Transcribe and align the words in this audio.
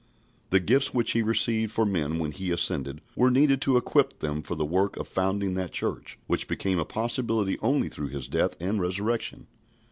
The 0.49 0.59
gifts 0.59 0.95
which 0.95 1.11
He 1.11 1.21
received 1.21 1.71
for 1.71 1.85
men 1.85 2.17
when 2.17 2.31
He 2.31 2.49
ascended 2.49 3.01
were 3.15 3.29
needed 3.29 3.61
to 3.61 3.77
equip 3.77 4.17
them 4.17 4.41
for 4.41 4.55
the 4.55 4.65
work 4.65 4.97
of 4.97 5.07
founding 5.07 5.53
that 5.53 5.73
Church, 5.73 6.17
which 6.25 6.47
became 6.47 6.79
a 6.79 6.85
possibility 6.85 7.59
only 7.61 7.87
through 7.87 8.07
His 8.09 8.27
death 8.27 8.55
and 8.59 8.81
resurrection. 8.81 9.45